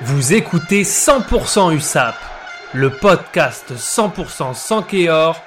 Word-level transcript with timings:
Vous 0.00 0.32
écoutez 0.32 0.82
100% 0.82 1.74
USAP, 1.76 2.16
le 2.72 2.90
podcast 2.90 3.74
100% 3.76 4.54
sans 4.54 4.82
Kéor 4.82 5.40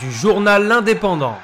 du 0.00 0.10
journal 0.10 0.66
L'Indépendant. 0.66 1.36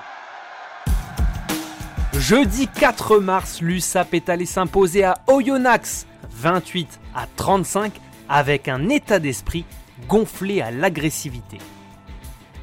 Jeudi 2.14 2.66
4 2.66 3.18
mars, 3.18 3.60
l'USAP 3.60 4.14
est 4.14 4.28
allé 4.30 4.46
s'imposer 4.46 5.04
à 5.04 5.18
Oyonnax 5.28 6.06
28 6.32 6.98
à 7.14 7.26
35 7.36 7.92
avec 8.28 8.68
un 8.68 8.88
état 8.88 9.18
d'esprit 9.18 9.64
gonflé 10.08 10.60
à 10.62 10.70
l'agressivité. 10.70 11.58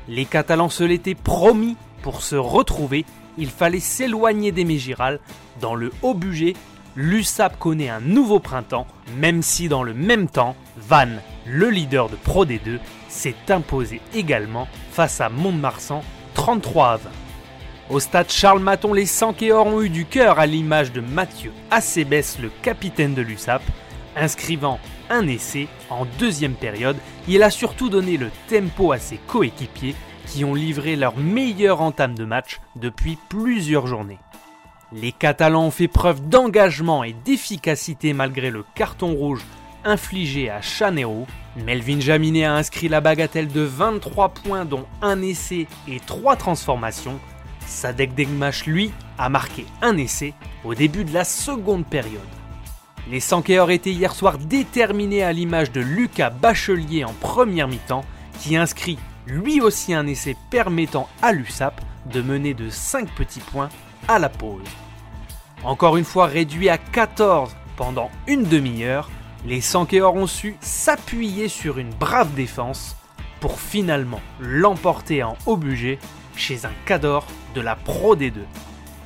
Les 0.10 0.25
Catalans 0.25 0.70
se 0.70 0.84
l'étaient 0.84 1.16
promis 1.16 1.78
pour 2.02 2.23
se 2.23 2.36
retrouver, 2.36 3.05
il 3.38 3.50
fallait 3.50 3.80
s'éloigner 3.80 4.52
des 4.52 4.66
Mégirales. 4.66 5.20
Dans 5.62 5.75
le 5.75 5.91
haut 6.02 6.16
budget, 6.16 6.55
l'USAP 6.96 7.57
connaît 7.57 7.89
un 7.89 8.00
nouveau 8.00 8.39
printemps, 8.39 8.88
même 9.18 9.42
si 9.42 9.68
dans 9.68 9.84
le 9.84 9.93
même 9.93 10.28
temps, 10.28 10.56
Van, 10.78 11.07
le 11.46 11.70
leader 11.70 12.10
de 12.10 12.15
Pro 12.15 12.46
D2, 12.46 12.79
s'est 13.10 13.36
imposé 13.50 14.01
également 14.14 14.68
face 14.92 15.21
à 15.21 15.29
Mont-de-Marsan 15.29 16.01
33 16.34 16.87
à 16.87 16.98
20. 16.98 17.10
Au 17.89 18.00
stade 18.00 18.29
Charles 18.29 18.61
Maton, 18.61 18.93
les 18.93 19.06
Sankéors 19.06 19.68
ont 19.68 19.82
eu 19.82 19.89
du 19.89 20.06
cœur 20.06 20.39
à 20.39 20.46
l'image 20.46 20.92
de 20.92 21.01
Mathieu 21.01 21.51
Acebes, 21.70 22.39
le 22.42 22.50
capitaine 22.61 23.14
de 23.14 23.21
l'USAP. 23.21 23.62
Inscrivant 24.15 24.79
un 25.10 25.28
essai 25.28 25.68
en 25.89 26.06
deuxième 26.20 26.54
période, 26.54 26.98
il 27.28 27.43
a 27.43 27.50
surtout 27.50 27.89
donné 27.89 28.18
le 28.18 28.29
tempo 28.48 28.92
à 28.92 29.00
ses 29.00 29.18
coéquipiers 29.18 29.96
qui 30.28 30.46
ont 30.46 30.54
livré 30.54 30.96
leur 30.96 31.18
meilleure 31.18 31.82
entame 31.82 32.16
de 32.16 32.25
match 32.25 32.59
depuis 32.75 33.17
plusieurs 33.30 33.88
journées. 33.88 34.20
Les 34.95 35.11
Catalans 35.11 35.66
ont 35.66 35.72
fait 35.72 35.88
preuve 35.88 36.30
d'engagement 36.30 37.03
et 37.03 37.14
d'efficacité 37.25 38.14
malgré 38.14 38.52
le 38.52 38.64
carton 38.75 39.14
rouge 39.14 39.42
infligé 39.84 40.52
à 40.52 40.62
Chanero. 40.62 41.26
Melvin 41.66 42.00
Jaminet 42.00 42.45
a 42.45 42.54
inscrit 42.54 42.90
la 42.90 43.02
bagatelle 43.02 43.48
de 43.48 43.62
23 43.62 44.30
points 44.30 44.66
dont 44.66 44.86
un 45.02 45.22
essai 45.22 45.67
et 45.88 46.00
3 46.00 46.36
transformations. 46.36 47.20
Sadek 47.66 48.14
Degmash, 48.14 48.67
lui, 48.67 48.92
a 49.17 49.30
marqué 49.30 49.66
un 49.82 49.98
essai 49.98 50.36
au 50.64 50.76
début 50.76 51.06
de 51.06 51.14
la 51.14 51.23
seconde 51.23 51.88
période. 51.88 52.22
Les 53.10 53.20
Sankéors 53.20 53.72
étaient 53.72 53.92
hier 53.92 54.14
soir 54.14 54.38
déterminés 54.38 55.23
à 55.23 55.34
l'image 55.34 55.72
de 55.72 55.82
Lucas 55.82 56.30
Bachelier 56.30 57.04
en 57.04 57.14
première 57.14 57.67
mi-temps, 57.67 58.06
qui 58.39 58.56
inscrit 58.56 59.00
lui 59.26 59.60
aussi 59.60 59.94
un 59.94 60.06
essai 60.06 60.38
permettant 60.52 61.10
à 61.22 61.32
l'USAP 61.32 61.82
de 62.12 62.22
mener 62.22 62.54
de 62.54 62.70
5 62.70 63.10
petits 63.16 63.39
points 63.39 63.70
à 64.08 64.20
la 64.20 64.30
pause. 64.30 64.62
Encore 65.64 65.95
une 65.95 66.03
fois 66.03 66.25
réduit 66.25 66.67
à 66.67 66.78
14 66.78 67.56
pendant 67.78 68.11
une 68.28 68.44
demi-heure, 68.44 69.09
les 69.45 69.61
Sankéors 69.61 70.16
ont 70.16 70.28
su 70.28 70.58
s'appuyer 70.59 71.47
sur 71.47 71.78
une 71.78 71.94
brave 71.94 72.33
défense 72.33 72.97
pour 73.39 73.59
finalement 73.59 74.20
l'emporter 74.42 75.23
en 75.23 75.38
haut 75.45 75.55
budget 75.55 76.00
chez 76.36 76.66
un 76.66 76.72
Cador 76.86 77.25
de 77.55 77.61
la 77.61 77.75
Pro 77.75 78.16
D2. 78.16 78.33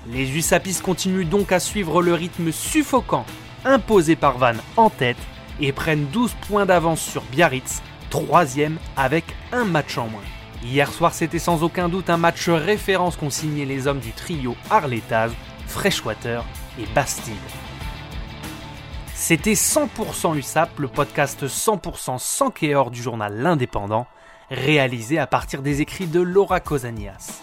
Les 0.08 0.36
USAPistes 0.36 0.81
continuent 0.81 1.27
donc 1.27 1.52
à 1.52 1.59
suivre 1.59 2.02
le 2.02 2.14
rythme 2.14 2.52
suffocant 2.52 3.25
imposé 3.64 4.16
par 4.16 4.38
Van 4.39 4.53
en 4.77 4.89
tête 4.89 5.17
et 5.59 5.71
prennent 5.71 6.08
12 6.08 6.33
points 6.47 6.66
d'avance 6.66 7.02
sur 7.02 7.21
Biarritz, 7.23 7.83
troisième 8.09 8.77
avec 8.95 9.25
un 9.52 9.66
match 9.66 9.97
en 9.97 10.08
moins. 10.08 10.21
Hier 10.64 10.92
soir, 10.92 11.14
c'était 11.14 11.39
sans 11.39 11.61
aucun 11.61 11.88
doute 11.88 12.09
un 12.09 12.17
match 12.17 12.49
référence 12.49 13.16
qu'ont 13.16 13.30
signé 13.30 13.66
les 13.66 13.86
hommes 13.86 13.99
du 13.99 14.11
trio 14.11 14.55
Arletaz, 14.71 15.31
Freshwater 15.68 16.44
et 16.80 16.86
Bastille. 16.96 17.36
C'était 19.14 19.54
100% 19.54 20.36
USAP, 20.38 20.80
le 20.80 20.88
podcast 20.88 21.46
100% 21.46 22.18
sans 22.20 22.50
Kéor 22.52 22.90
du 22.90 23.02
journal 23.02 23.36
L'Indépendant, 23.36 24.08
réalisé 24.50 25.20
à 25.20 25.27
partir 25.27 25.61
des 25.61 25.82
écrits 25.82 26.08
de 26.08 26.22
Laura 26.22 26.60
Cosanias. 26.60 27.42